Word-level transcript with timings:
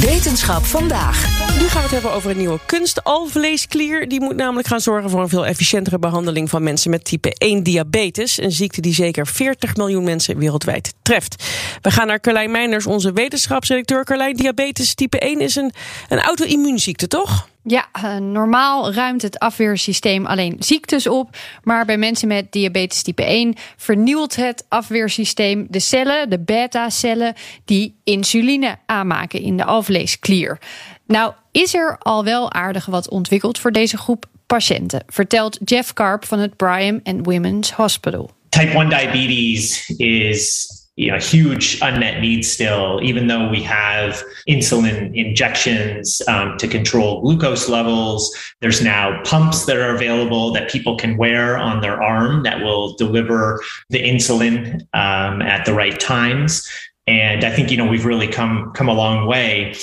Wetenschap 0.00 0.64
vandaag. 0.64 1.26
Nu 1.58 1.64
gaan 1.64 1.76
we 1.76 1.82
het 1.82 1.90
hebben 1.90 2.12
over 2.12 2.30
een 2.30 2.36
nieuwe 2.36 2.58
kunstalvleesklier. 2.66 4.08
Die 4.08 4.20
moet 4.20 4.36
namelijk 4.36 4.68
gaan 4.68 4.80
zorgen 4.80 5.10
voor 5.10 5.20
een 5.20 5.28
veel 5.28 5.46
efficiëntere 5.46 5.98
behandeling 5.98 6.50
van 6.50 6.62
mensen 6.62 6.90
met 6.90 7.04
type 7.04 7.34
1 7.38 7.62
diabetes. 7.62 8.40
Een 8.40 8.52
ziekte 8.52 8.80
die 8.80 8.94
zeker 8.94 9.26
40 9.26 9.76
miljoen 9.76 10.04
mensen 10.04 10.38
wereldwijd 10.38 10.94
treft. 11.02 11.44
We 11.82 11.90
gaan 11.90 12.06
naar 12.06 12.20
Carlijn 12.20 12.50
Meijners, 12.50 12.86
onze 12.86 13.12
wetenschapsredacteur. 13.12 14.04
Carlijn, 14.04 14.36
diabetes 14.36 14.94
type 14.94 15.18
1 15.18 15.40
is 15.40 15.56
een, 15.56 15.72
een 16.08 16.20
auto-immuunziekte, 16.20 17.06
toch? 17.06 17.48
Ja, 17.70 17.88
eh, 17.92 18.16
normaal 18.16 18.92
ruimt 18.92 19.22
het 19.22 19.38
afweersysteem 19.38 20.26
alleen 20.26 20.56
ziektes 20.58 21.06
op. 21.06 21.36
Maar 21.62 21.84
bij 21.84 21.98
mensen 21.98 22.28
met 22.28 22.52
diabetes 22.52 23.02
type 23.02 23.24
1 23.24 23.54
vernieuwt 23.76 24.34
het 24.34 24.64
afweersysteem 24.68 25.66
de 25.70 25.80
cellen, 25.80 26.30
de 26.30 26.38
beta-cellen, 26.38 27.34
die 27.64 27.94
insuline 28.04 28.78
aanmaken 28.86 29.40
in 29.40 29.56
de 29.56 29.64
alvleesklier. 29.64 30.58
Nou, 31.06 31.32
is 31.52 31.74
er 31.74 31.96
al 31.98 32.24
wel 32.24 32.52
aardig 32.52 32.86
wat 32.86 33.08
ontwikkeld 33.08 33.58
voor 33.58 33.72
deze 33.72 33.96
groep 33.96 34.24
patiënten, 34.46 35.04
vertelt 35.06 35.58
Jeff 35.64 35.92
Karp 35.92 36.24
van 36.24 36.38
het 36.38 36.56
Brigham 36.56 37.00
and 37.02 37.26
Women's 37.26 37.70
Hospital. 37.70 38.30
Type 38.48 38.72
1 38.72 38.88
diabetes 38.88 39.88
is 39.96 40.68
you 40.98 41.12
know, 41.12 41.18
huge 41.18 41.78
unmet 41.80 42.20
need 42.20 42.42
still, 42.42 42.98
even 43.04 43.28
though 43.28 43.48
we 43.48 43.62
have 43.62 44.20
insulin 44.48 45.14
injections 45.14 46.20
um, 46.26 46.58
to 46.58 46.66
control 46.66 47.22
glucose 47.22 47.68
levels. 47.68 48.36
There's 48.60 48.82
now 48.82 49.22
pumps 49.22 49.66
that 49.66 49.76
are 49.76 49.94
available 49.94 50.52
that 50.54 50.68
people 50.68 50.96
can 50.96 51.16
wear 51.16 51.56
on 51.56 51.80
their 51.82 52.02
arm 52.02 52.42
that 52.42 52.64
will 52.64 52.94
deliver 52.94 53.62
the 53.90 54.02
insulin 54.02 54.80
um, 54.92 55.40
at 55.40 55.64
the 55.64 55.72
right 55.72 55.98
times. 56.00 56.68
And 57.06 57.44
I 57.44 57.54
think 57.54 57.70
you 57.70 57.76
know 57.76 57.86
we've 57.86 58.04
really 58.04 58.28
come 58.28 58.72
come 58.74 58.88
a 58.88 58.92
long 58.92 59.28
way. 59.28 59.76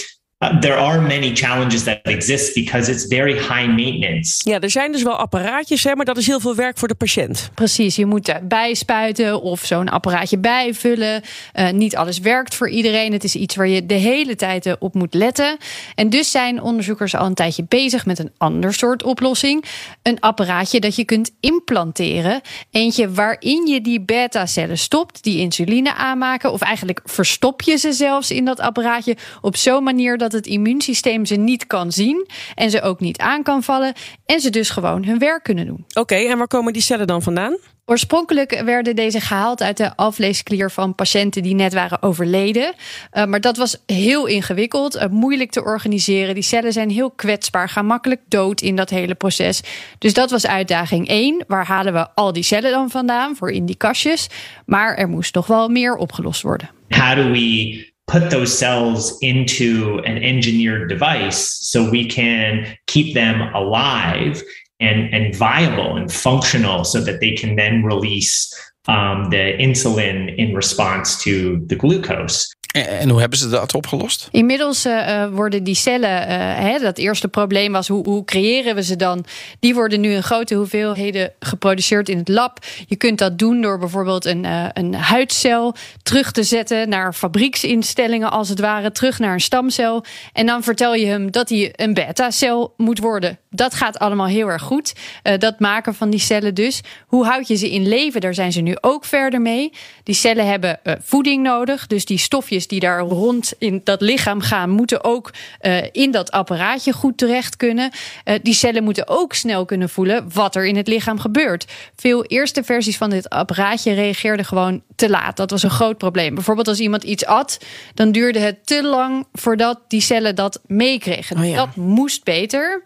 Uh, 0.43 0.59
there 0.59 0.75
are 0.75 1.01
many 1.01 1.35
challenges 1.35 1.83
that 1.83 1.99
exist 2.01 2.53
because 2.53 2.91
it's 2.91 3.05
very 3.05 3.33
high 3.33 3.67
maintenance. 3.67 4.49
Ja, 4.49 4.59
er 4.59 4.69
zijn 4.69 4.91
dus 4.91 5.03
wel 5.03 5.15
apparaatjes, 5.15 5.83
hè, 5.83 5.95
maar 5.95 6.05
dat 6.05 6.17
is 6.17 6.27
heel 6.27 6.39
veel 6.39 6.55
werk 6.55 6.77
voor 6.77 6.87
de 6.87 6.95
patiënt. 6.95 7.49
Precies, 7.53 7.95
je 7.95 8.05
moet 8.05 8.33
bijspuiten 8.43 9.41
of 9.41 9.65
zo'n 9.65 9.89
apparaatje 9.89 10.37
bijvullen. 10.37 11.21
Uh, 11.53 11.69
niet 11.69 11.95
alles 11.95 12.19
werkt 12.19 12.55
voor 12.55 12.69
iedereen. 12.69 13.11
Het 13.11 13.23
is 13.23 13.35
iets 13.35 13.55
waar 13.55 13.67
je 13.67 13.85
de 13.85 13.93
hele 13.93 14.35
tijd 14.35 14.65
uh, 14.65 14.73
op 14.79 14.93
moet 14.93 15.13
letten. 15.13 15.57
En 15.95 16.09
dus 16.09 16.31
zijn 16.31 16.61
onderzoekers 16.61 17.15
al 17.15 17.25
een 17.25 17.33
tijdje 17.33 17.65
bezig 17.67 18.05
met 18.05 18.19
een 18.19 18.31
ander 18.37 18.73
soort 18.73 19.03
oplossing. 19.03 19.65
Een 20.01 20.19
apparaatje 20.19 20.79
dat 20.79 20.95
je 20.95 21.05
kunt 21.05 21.31
implanteren. 21.39 22.41
Eentje 22.71 23.11
waarin 23.11 23.67
je 23.67 23.81
die 23.81 24.01
beta-cellen 24.01 24.77
stopt, 24.77 25.23
die 25.23 25.39
insuline 25.39 25.93
aanmaken. 25.93 26.51
Of 26.51 26.61
eigenlijk 26.61 27.01
verstop 27.03 27.61
je 27.61 27.75
ze 27.75 27.91
zelfs 27.91 28.31
in 28.31 28.45
dat 28.45 28.59
apparaatje 28.59 29.17
op 29.41 29.55
zo'n 29.55 29.83
manier 29.83 30.17
dat 30.17 30.33
het 30.35 30.47
immuunsysteem 30.47 31.25
ze 31.25 31.35
niet 31.35 31.67
kan 31.67 31.91
zien 31.91 32.27
en 32.55 32.69
ze 32.69 32.81
ook 32.81 32.99
niet 32.99 33.17
aan 33.17 33.43
kan 33.43 33.63
vallen 33.63 33.93
en 34.25 34.39
ze 34.39 34.49
dus 34.49 34.69
gewoon 34.69 35.05
hun 35.05 35.19
werk 35.19 35.43
kunnen 35.43 35.65
doen. 35.65 35.85
Oké, 35.93 36.15
en 36.15 36.37
waar 36.37 36.47
komen 36.47 36.73
die 36.73 36.81
cellen 36.81 37.07
dan 37.07 37.21
vandaan? 37.21 37.57
Oorspronkelijk 37.87 38.61
werden 38.65 38.95
deze 38.95 39.19
gehaald 39.19 39.61
uit 39.61 39.77
de 39.77 39.95
alvleesklier 39.95 40.71
van 40.71 40.95
patiënten 40.95 41.43
die 41.43 41.55
net 41.55 41.73
waren 41.73 42.01
overleden. 42.01 42.73
Uh, 43.13 43.25
maar 43.25 43.41
dat 43.41 43.57
was 43.57 43.77
heel 43.85 44.25
ingewikkeld, 44.25 44.95
uh, 44.95 45.05
moeilijk 45.07 45.51
te 45.51 45.63
organiseren. 45.63 46.33
Die 46.33 46.43
cellen 46.43 46.73
zijn 46.73 46.89
heel 46.89 47.11
kwetsbaar, 47.11 47.69
gaan 47.69 47.85
makkelijk 47.85 48.21
dood 48.27 48.61
in 48.61 48.75
dat 48.75 48.89
hele 48.89 49.15
proces. 49.15 49.61
Dus 49.97 50.13
dat 50.13 50.31
was 50.31 50.47
uitdaging 50.47 51.07
1. 51.07 51.43
Waar 51.47 51.65
halen 51.65 51.93
we 51.93 52.07
al 52.15 52.33
die 52.33 52.43
cellen 52.43 52.71
dan 52.71 52.89
vandaan 52.89 53.35
voor 53.35 53.51
in 53.51 53.65
die 53.65 53.77
kastjes? 53.77 54.27
Maar 54.65 54.95
er 54.95 55.09
moest 55.09 55.35
nog 55.35 55.47
wel 55.47 55.69
meer 55.69 55.95
opgelost 55.95 56.41
worden. 56.41 56.69
How 56.89 57.15
do 57.15 57.31
we 57.31 57.93
put 58.07 58.29
those 58.29 58.57
cells 58.57 59.17
into 59.21 59.99
an 60.05 60.23
engineered 60.23 60.89
device 60.89 61.49
so 61.49 61.89
we 61.89 62.07
can 62.07 62.77
keep 62.87 63.13
them 63.13 63.41
alive 63.53 64.41
and, 64.79 65.13
and 65.13 65.35
viable 65.35 65.95
and 65.95 66.11
functional 66.11 66.83
so 66.83 67.01
that 67.01 67.19
they 67.19 67.31
can 67.31 67.55
then 67.55 67.83
release 67.83 68.53
um, 68.87 69.29
the 69.31 69.57
insulin 69.57 70.35
in 70.37 70.53
response 70.53 71.21
to 71.23 71.63
the 71.65 71.75
glucose. 71.75 72.53
En 72.75 73.09
hoe 73.09 73.19
hebben 73.19 73.39
ze 73.39 73.49
dat 73.49 73.73
opgelost? 73.73 74.27
Inmiddels 74.31 74.85
uh, 74.85 75.27
worden 75.31 75.63
die 75.63 75.75
cellen, 75.75 76.27
hè, 76.61 76.79
dat 76.79 76.97
eerste 76.97 77.27
probleem 77.27 77.71
was 77.71 77.87
hoe, 77.87 78.03
hoe 78.03 78.25
creëren 78.25 78.75
we 78.75 78.83
ze 78.83 78.95
dan? 78.95 79.25
Die 79.59 79.73
worden 79.73 80.01
nu 80.01 80.11
in 80.11 80.23
grote 80.23 80.55
hoeveelheden 80.55 81.33
geproduceerd 81.39 82.09
in 82.09 82.17
het 82.17 82.27
lab. 82.27 82.65
Je 82.87 82.95
kunt 82.95 83.17
dat 83.17 83.39
doen 83.39 83.61
door 83.61 83.79
bijvoorbeeld 83.79 84.25
een, 84.25 84.45
een 84.73 84.93
huidcel 84.95 85.75
terug 86.03 86.31
te 86.31 86.43
zetten 86.43 86.89
naar 86.89 87.13
fabrieksinstellingen 87.13 88.31
als 88.31 88.49
het 88.49 88.59
ware, 88.59 88.91
terug 88.91 89.19
naar 89.19 89.33
een 89.33 89.41
stamcel. 89.41 90.05
En 90.33 90.45
dan 90.45 90.63
vertel 90.63 90.95
je 90.95 91.05
hem 91.05 91.31
dat 91.31 91.49
hij 91.49 91.73
een 91.75 91.93
beta-cel 91.93 92.73
moet 92.77 92.99
worden. 92.99 93.39
Dat 93.49 93.73
gaat 93.73 93.99
allemaal 93.99 94.27
heel 94.27 94.47
erg 94.47 94.61
goed. 94.61 94.93
dat 95.37 95.59
maken 95.59 95.95
van 95.95 96.09
die 96.09 96.19
cellen 96.19 96.53
dus. 96.53 96.81
Hoe 97.07 97.25
houd 97.25 97.47
je 97.47 97.55
ze 97.55 97.71
in 97.71 97.87
leven? 97.87 98.21
Daar 98.21 98.33
zijn 98.33 98.51
ze 98.51 98.61
nu 98.61 98.77
ook 98.81 99.05
verder 99.05 99.41
mee. 99.41 99.71
Die 100.03 100.15
cellen 100.15 100.47
hebben 100.47 100.79
voeding 101.01 101.43
nodig, 101.43 101.87
dus 101.87 102.05
die 102.05 102.17
stofjes 102.17 102.64
die 102.67 102.79
daar 102.79 102.99
rond 102.99 103.53
in 103.57 103.81
dat 103.83 104.01
lichaam 104.01 104.41
gaan, 104.41 104.69
moeten 104.69 105.03
ook 105.03 105.33
uh, 105.61 105.83
in 105.91 106.11
dat 106.11 106.31
apparaatje 106.31 106.93
goed 106.93 107.17
terecht 107.17 107.57
kunnen. 107.57 107.91
Uh, 108.25 108.35
die 108.41 108.53
cellen 108.53 108.83
moeten 108.83 109.07
ook 109.07 109.33
snel 109.33 109.65
kunnen 109.65 109.89
voelen 109.89 110.29
wat 110.33 110.55
er 110.55 110.65
in 110.65 110.75
het 110.75 110.87
lichaam 110.87 111.19
gebeurt. 111.19 111.65
Veel 111.95 112.25
eerste 112.25 112.63
versies 112.63 112.97
van 112.97 113.09
dit 113.09 113.29
apparaatje 113.29 113.93
reageerden 113.93 114.45
gewoon 114.45 114.81
te 114.95 115.09
laat. 115.09 115.37
Dat 115.37 115.51
was 115.51 115.63
een 115.63 115.69
groot 115.69 115.97
probleem. 115.97 116.35
Bijvoorbeeld 116.35 116.67
als 116.67 116.79
iemand 116.79 117.03
iets 117.03 117.25
at, 117.25 117.59
dan 117.93 118.11
duurde 118.11 118.39
het 118.39 118.65
te 118.65 118.83
lang 118.83 119.25
voordat 119.33 119.79
die 119.87 120.01
cellen 120.01 120.35
dat 120.35 120.61
meekregen. 120.67 121.37
Oh 121.37 121.47
ja. 121.47 121.55
Dat 121.55 121.75
moest 121.75 122.23
beter. 122.23 122.83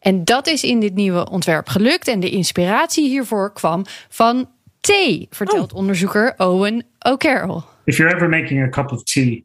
En 0.00 0.24
dat 0.24 0.46
is 0.46 0.64
in 0.64 0.80
dit 0.80 0.94
nieuwe 0.94 1.30
ontwerp 1.30 1.68
gelukt. 1.68 2.08
En 2.08 2.20
de 2.20 2.30
inspiratie 2.30 3.08
hiervoor 3.08 3.52
kwam 3.52 3.84
van 4.08 4.48
thee, 4.80 5.26
vertelt 5.30 5.72
oh. 5.72 5.78
onderzoeker 5.78 6.34
Owen 6.36 6.84
O'Carroll. 6.98 7.62
If 7.88 7.98
you're 7.98 8.14
ever 8.14 8.28
making 8.28 8.62
a 8.62 8.70
cup 8.70 8.92
of 8.92 9.04
tea, 9.06 9.44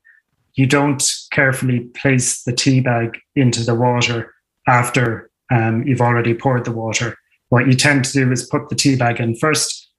you 0.55 0.67
don't 0.67 1.01
carefully 1.31 1.79
place 1.79 2.43
the 2.43 2.51
tea 2.51 2.81
bag 2.81 3.17
into 3.35 3.63
the 3.63 3.73
water 3.73 4.33
after 4.67 5.31
um, 5.49 5.83
you've 5.87 6.01
already 6.01 6.33
poured 6.33 6.65
the 6.65 6.71
water. 6.71 7.17
What 7.49 7.67
you 7.67 7.73
tend 7.73 8.05
to 8.05 8.11
do 8.11 8.31
is 8.31 8.45
put 8.45 8.69
the 8.69 8.75
tea 8.75 8.97
bag 8.97 9.19
in 9.19 9.35
first 9.35 9.89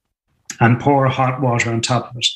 and 0.61 0.79
pour 0.79 1.09
hot 1.09 1.41
water 1.41 1.73
on 1.73 1.81
top 1.81 2.11
of 2.11 2.17
it. 2.17 2.27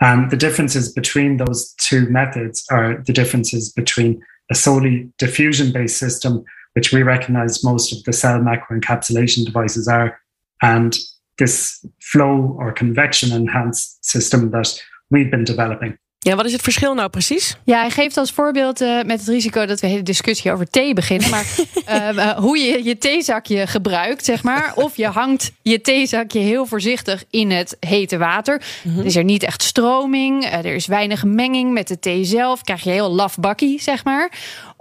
And 0.00 0.30
the 0.32 0.36
differences 0.36 0.92
between 0.92 1.36
those 1.36 1.74
two 1.74 2.10
methods 2.10 2.66
are 2.70 2.98
the 3.06 3.12
differences 3.12 3.72
between 3.72 4.20
a 4.50 4.56
solely 4.56 5.10
diffusion 5.16 5.72
based 5.72 5.96
system, 5.96 6.44
which 6.72 6.92
we 6.92 7.04
recognize 7.04 7.62
most 7.62 7.92
of 7.92 8.02
the 8.02 8.12
cell 8.12 8.40
macroencapsulation 8.40 9.46
devices 9.46 9.86
are, 9.86 10.18
and 10.60 10.98
this 11.38 11.84
flow 12.00 12.56
or 12.58 12.72
convection 12.72 13.32
enhanced 13.32 14.04
system 14.04 14.50
that 14.50 14.82
we've 15.12 15.28
been 15.28 15.44
developing. 15.44 15.98
Ja, 16.18 16.36
wat 16.36 16.44
is 16.44 16.52
het 16.52 16.62
verschil 16.62 16.94
nou 16.94 17.08
precies? 17.08 17.56
Ja, 17.64 17.80
hij 17.80 17.90
geeft 17.90 18.16
als 18.16 18.32
voorbeeld 18.32 18.80
uh, 18.80 19.02
met 19.02 19.20
het 19.20 19.28
risico 19.28 19.66
dat 19.66 19.80
we 19.80 19.86
een 19.86 19.92
hele 19.92 20.04
discussie 20.04 20.52
over 20.52 20.70
thee 20.70 20.94
beginnen. 20.94 21.30
Maar 21.30 21.46
uh, 21.88 22.08
uh, 22.16 22.30
hoe 22.30 22.58
je 22.58 22.84
je 22.84 22.98
theezakje 22.98 23.66
gebruikt, 23.66 24.24
zeg 24.24 24.42
maar. 24.42 24.72
Of 24.74 24.96
je 24.96 25.06
hangt 25.06 25.52
je 25.62 25.80
theezakje 25.80 26.38
heel 26.38 26.66
voorzichtig 26.66 27.24
in 27.30 27.50
het 27.50 27.76
hete 27.80 28.18
water. 28.18 28.62
Mm 28.82 28.94
-hmm. 28.94 29.04
is 29.04 29.16
er 29.16 29.24
niet 29.24 29.42
echt 29.42 29.62
stroming. 29.62 30.44
er 30.44 30.74
is 30.74 30.86
weinig 30.86 31.24
menging 31.24 31.72
met 31.72 31.88
de 31.88 31.98
thee 31.98 32.24
zelf. 32.24 32.62
Krijg 32.62 32.82
je 32.82 32.90
heel 32.90 33.10
laf 33.10 33.36
bakkie, 33.38 33.80
zeg 33.80 34.04
maar. 34.04 34.32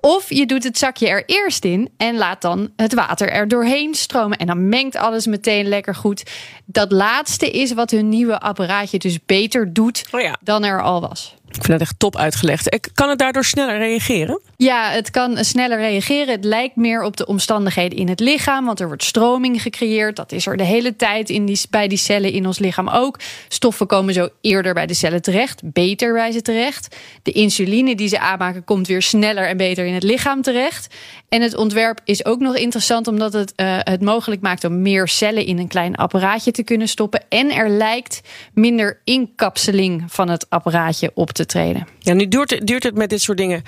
Of 0.01 0.29
je 0.29 0.45
doet 0.45 0.63
het 0.63 0.77
zakje 0.77 1.07
er 1.07 1.23
eerst 1.25 1.65
in 1.65 1.89
en 1.97 2.17
laat 2.17 2.41
dan 2.41 2.71
het 2.75 2.93
water 2.93 3.29
er 3.31 3.47
doorheen 3.47 3.95
stromen. 3.95 4.37
En 4.37 4.47
dan 4.47 4.69
mengt 4.69 4.95
alles 4.95 5.25
meteen 5.25 5.67
lekker 5.67 5.95
goed. 5.95 6.23
Dat 6.65 6.91
laatste 6.91 7.49
is 7.51 7.73
wat 7.73 7.91
hun 7.91 8.09
nieuwe 8.09 8.39
apparaatje 8.39 8.99
dus 8.99 9.25
beter 9.25 9.73
doet 9.73 10.07
oh 10.11 10.21
ja. 10.21 10.37
dan 10.41 10.63
er 10.63 10.81
al 10.81 11.01
was. 11.01 11.35
Ik 11.55 11.63
vind 11.63 11.79
het 11.79 11.81
echt 11.81 11.99
top 11.99 12.17
uitgelegd. 12.17 12.91
Kan 12.93 13.09
het 13.09 13.19
daardoor 13.19 13.45
sneller 13.45 13.77
reageren? 13.77 14.39
Ja, 14.57 14.89
het 14.89 15.11
kan 15.11 15.45
sneller 15.45 15.77
reageren. 15.77 16.33
Het 16.33 16.43
lijkt 16.43 16.75
meer 16.75 17.03
op 17.03 17.17
de 17.17 17.25
omstandigheden 17.25 17.97
in 17.97 18.09
het 18.09 18.19
lichaam, 18.19 18.65
want 18.65 18.79
er 18.79 18.87
wordt 18.87 19.03
stroming 19.03 19.61
gecreëerd. 19.61 20.15
Dat 20.15 20.31
is 20.31 20.45
er 20.45 20.57
de 20.57 20.63
hele 20.63 20.95
tijd 20.95 21.29
in 21.29 21.45
die, 21.45 21.61
bij 21.69 21.87
die 21.87 21.97
cellen 21.97 22.31
in 22.31 22.45
ons 22.45 22.59
lichaam 22.59 22.89
ook. 22.89 23.19
Stoffen 23.47 23.87
komen 23.87 24.13
zo 24.13 24.29
eerder 24.41 24.73
bij 24.73 24.85
de 24.85 24.93
cellen 24.93 25.21
terecht, 25.21 25.61
beter 25.63 26.13
bij 26.13 26.31
ze 26.31 26.41
terecht. 26.41 26.95
De 27.23 27.31
insuline 27.31 27.95
die 27.95 28.07
ze 28.07 28.19
aanmaken 28.19 28.63
komt 28.63 28.87
weer 28.87 29.01
sneller 29.01 29.47
en 29.47 29.57
beter 29.57 29.85
in 29.85 29.93
het 29.93 30.03
lichaam 30.03 30.41
terecht. 30.41 30.95
En 31.29 31.41
het 31.41 31.55
ontwerp 31.55 31.99
is 32.03 32.25
ook 32.25 32.39
nog 32.39 32.55
interessant 32.55 33.07
omdat 33.07 33.33
het 33.33 33.53
uh, 33.55 33.77
het 33.79 34.01
mogelijk 34.01 34.41
maakt 34.41 34.63
om 34.63 34.81
meer 34.81 35.07
cellen 35.07 35.45
in 35.45 35.57
een 35.57 35.67
klein 35.67 35.95
apparaatje 35.95 36.51
te 36.51 36.63
kunnen 36.63 36.87
stoppen. 36.87 37.23
En 37.29 37.51
er 37.51 37.69
lijkt 37.69 38.21
minder 38.53 39.01
inkapseling 39.03 40.03
van 40.07 40.29
het 40.29 40.49
apparaatje 40.49 41.11
op 41.13 41.31
te 41.31 41.40
treden. 41.45 41.87
Ja, 41.99 42.13
nu 42.13 42.27
duurt 42.27 42.49
het, 42.49 42.67
duurt 42.67 42.83
het 42.83 42.95
met 42.95 43.09
dit 43.09 43.21
soort 43.21 43.37
dingen 43.37 43.61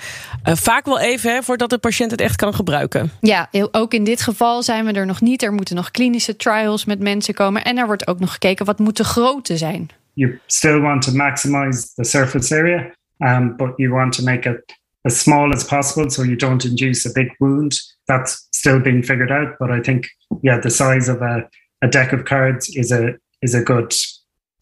uh, 0.48 0.54
vaak 0.54 0.84
wel 0.84 1.00
even 1.00 1.34
hè, 1.34 1.42
voordat 1.42 1.70
de 1.70 1.78
patiënt 1.78 2.10
het 2.10 2.20
echt 2.20 2.36
kan 2.36 2.54
gebruiken. 2.54 3.10
Ja, 3.20 3.48
ook 3.70 3.94
in 3.94 4.04
dit 4.04 4.22
geval 4.22 4.62
zijn 4.62 4.84
we 4.84 4.92
er 4.92 5.06
nog 5.06 5.20
niet. 5.20 5.42
Er 5.42 5.52
moeten 5.52 5.76
nog 5.76 5.90
klinische 5.90 6.36
trials 6.36 6.84
met 6.84 7.00
mensen 7.00 7.34
komen. 7.34 7.64
En 7.64 7.78
er 7.78 7.86
wordt 7.86 8.06
ook 8.06 8.20
nog 8.20 8.32
gekeken 8.32 8.66
wat 8.66 8.78
moet 8.78 8.96
de 8.96 9.04
grootte 9.04 9.56
zijn. 9.56 9.88
You 10.12 10.40
still 10.46 10.80
want 10.80 11.02
to 11.02 11.12
maximize 11.12 11.94
the 11.94 12.04
surface 12.04 12.54
area, 12.54 12.94
um, 13.18 13.56
but 13.56 13.72
you 13.76 13.90
want 13.90 14.12
to 14.12 14.24
make 14.24 14.48
it 14.48 14.78
as 15.02 15.20
small 15.20 15.52
as 15.52 15.64
possible 15.64 16.10
so 16.10 16.22
you 16.22 16.36
don't 16.36 16.64
induce 16.64 17.08
a 17.08 17.12
big 17.12 17.34
wound. 17.38 17.98
That's 18.04 18.46
still 18.50 18.80
being 18.80 19.04
figured 19.04 19.30
out, 19.30 19.58
but 19.58 19.70
I 19.70 19.80
think 19.80 20.06
yeah, 20.42 20.60
the 20.60 20.70
size 20.70 21.08
of 21.08 21.20
a, 21.20 21.48
a 21.80 21.88
deck 21.88 22.12
of 22.12 22.24
cards 22.24 22.68
is 22.68 22.92
a 22.92 23.18
is 23.40 23.54
a 23.54 23.62
good 23.62 23.94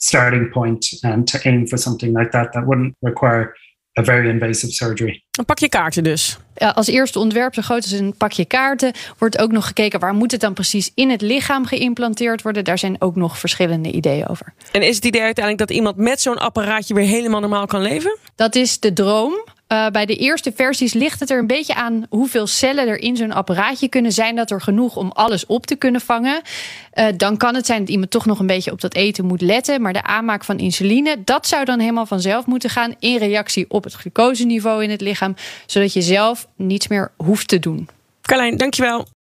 starting 0.05 0.51
point 0.51 0.99
um, 1.05 1.25
to 1.25 1.39
aim 1.43 1.69
for 1.69 1.79
something 1.79 2.19
like 2.19 2.31
that. 2.31 2.53
That 2.53 2.65
wouldn't 2.65 2.95
require 3.01 3.57
a 3.99 4.03
very 4.03 4.29
invasive 4.29 4.73
surgery. 4.73 5.25
Een 5.39 5.45
pakje 5.45 5.69
kaarten 5.69 6.05
dus. 6.05 6.39
Als 6.55 6.87
eerste 6.87 7.19
ontwerp, 7.19 7.55
zo 7.55 7.63
groot 7.63 7.83
als 7.83 7.91
een 7.91 8.15
pakje 8.17 8.45
kaarten, 8.45 8.93
wordt 9.19 9.39
ook 9.39 9.53
nog 9.53 9.67
gekeken 9.67 10.01
waar 10.01 10.15
moet 10.15 10.31
het 10.31 10.41
dan 10.41 10.55
precies 10.55 10.91
in 10.95 11.11
het 11.11 11.21
lichaam 11.21 11.67
geïmplanteerd 11.67 12.43
worden. 12.43 12.65
Daar 12.65 12.79
zijn 12.79 12.97
ook 12.99 13.17
nog 13.17 13.39
verschillende 13.39 13.93
ideeën 13.93 14.29
over. 14.29 14.55
En 14.73 14.83
is 14.83 14.97
het 14.97 15.05
idee 15.05 15.23
uiteindelijk 15.23 15.69
dat 15.69 15.77
iemand 15.77 15.97
met 15.97 16.21
zo'n 16.21 16.39
apparaatje 16.39 16.95
weer 16.95 17.07
helemaal 17.07 17.41
normaal 17.41 17.67
kan 17.67 17.83
leven? 17.83 18.19
Dat 18.35 18.55
is 18.55 18.81
de 18.81 18.93
droom. 18.93 19.45
Uh, 19.73 19.87
bij 19.87 20.07
de 20.07 20.17
eerste 20.17 20.53
versies 20.55 20.93
ligt 20.93 21.21
het 21.21 21.31
er 21.31 21.39
een 21.39 21.47
beetje 21.47 21.75
aan 21.75 22.07
hoeveel 22.09 22.47
cellen 22.47 22.89
er 22.89 22.99
in 22.99 23.17
zo'n 23.17 23.33
apparaatje 23.33 23.89
kunnen 23.89 24.13
zijn. 24.13 24.37
Dat 24.37 24.51
er 24.51 24.61
genoeg 24.61 24.97
om 24.97 25.11
alles 25.11 25.47
op 25.47 25.67
te 25.67 25.77
kunnen 25.77 26.01
vangen. 26.01 26.43
Uh, 26.95 27.07
dan 27.17 27.37
kan 27.37 27.55
het 27.55 27.67
zijn 27.67 27.81
dat 27.81 27.89
iemand 27.89 28.11
toch 28.11 28.27
nog 28.27 28.39
een 28.39 28.47
beetje 28.47 28.73
op 28.73 28.81
dat 28.81 28.95
eten 28.95 29.25
moet 29.25 29.41
letten. 29.41 29.83
Maar 29.83 29.93
de 29.93 30.03
aanmaak 30.03 30.45
van 30.45 30.59
insuline, 30.59 31.25
dat 31.25 31.47
zou 31.47 31.65
dan 31.65 31.79
helemaal 31.79 32.07
vanzelf 32.07 32.47
moeten 32.47 32.71
gaan. 32.71 32.95
In 32.99 33.17
reactie 33.17 33.67
op 33.69 33.85
het 33.85 33.93
glucoseniveau 33.93 34.83
in 34.83 34.91
het 34.91 35.01
lichaam. 35.01 35.35
Zodat 35.67 35.93
je 35.93 36.03
zelf 36.03 36.49
niets 36.57 36.89
meer 36.89 37.13
hoeft 37.17 37.49
te 37.49 37.59
doen. 37.59 37.89
Carlijn, 38.23 38.57
dankjewel. 38.57 39.07